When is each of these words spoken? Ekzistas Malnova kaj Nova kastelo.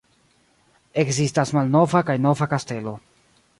Ekzistas 1.03 1.53
Malnova 1.59 2.03
kaj 2.09 2.17
Nova 2.25 2.51
kastelo. 2.57 2.97